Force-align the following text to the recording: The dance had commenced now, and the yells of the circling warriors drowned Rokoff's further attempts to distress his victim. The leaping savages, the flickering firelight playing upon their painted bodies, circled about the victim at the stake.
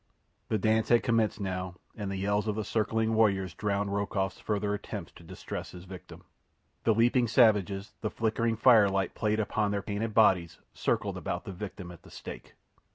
The 0.49 0.57
dance 0.57 0.89
had 0.89 1.03
commenced 1.03 1.39
now, 1.39 1.75
and 1.95 2.09
the 2.09 2.17
yells 2.17 2.47
of 2.47 2.55
the 2.55 2.63
circling 2.63 3.13
warriors 3.13 3.53
drowned 3.53 3.93
Rokoff's 3.93 4.39
further 4.39 4.73
attempts 4.73 5.11
to 5.11 5.23
distress 5.23 5.73
his 5.73 5.83
victim. 5.85 6.23
The 6.85 6.95
leaping 6.95 7.27
savages, 7.27 7.93
the 8.01 8.09
flickering 8.09 8.55
firelight 8.57 9.13
playing 9.13 9.39
upon 9.41 9.69
their 9.69 9.83
painted 9.83 10.15
bodies, 10.15 10.57
circled 10.73 11.17
about 11.17 11.45
the 11.45 11.51
victim 11.53 11.91
at 11.91 12.01
the 12.01 12.09
stake. 12.09 12.55